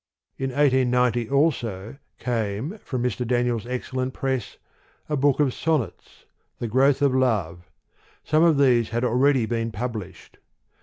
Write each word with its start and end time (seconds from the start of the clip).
In 0.39 0.49
1890 0.49 1.29
also 1.29 1.97
came, 2.17 2.79
from 2.79 3.03
Mr. 3.03 3.21
Daniel's 3.27 3.67
excellent 3.67 4.15
press, 4.15 4.57
a 5.07 5.15
book 5.15 5.39
of 5.39 5.53
sonnets, 5.53 6.25
The 6.57 6.67
Growth 6.67 7.03
of 7.03 7.13
Love: 7.13 7.69
some 8.23 8.41
of 8.43 8.57
these 8.57 8.89
had 8.89 9.03
already 9.03 9.45
been 9.45 9.71
published. 9.71 10.39